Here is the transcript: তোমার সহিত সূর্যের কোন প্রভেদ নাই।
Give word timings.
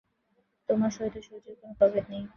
তোমার 0.69 0.91
সহিত 0.91 1.15
সূর্যের 1.27 1.55
কোন 1.59 1.71
প্রভেদ 1.79 2.05
নাই। 2.11 2.23